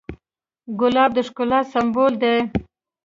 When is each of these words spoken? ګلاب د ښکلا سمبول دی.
ګلاب 0.79 1.11
د 1.15 1.19
ښکلا 1.27 1.59
سمبول 1.71 2.13
دی. 2.21 2.35